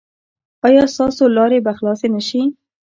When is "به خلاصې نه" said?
1.65-2.21